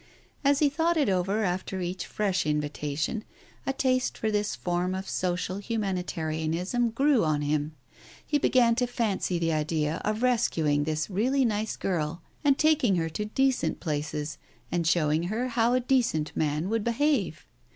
[0.43, 3.23] As he thought it over after each fresh invitation,
[3.67, 7.75] a taste for this form of social humanitarianism grew on him.
[8.25, 13.09] He began to fancy the idea of rescuing this really nice girl and taking her
[13.09, 14.39] to decent places
[14.71, 17.45] and showing her how a decent man would behave.